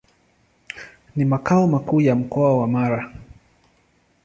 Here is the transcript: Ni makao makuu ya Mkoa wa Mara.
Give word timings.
Ni 1.15 1.25
makao 1.25 1.67
makuu 1.67 2.01
ya 2.01 2.15
Mkoa 2.15 2.57
wa 2.57 2.67
Mara. 2.67 3.13